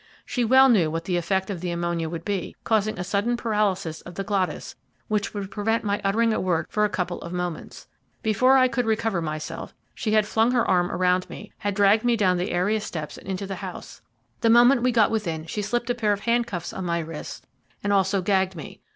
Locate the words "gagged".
18.23-18.55